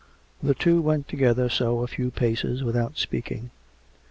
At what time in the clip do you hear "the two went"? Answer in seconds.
0.41-1.07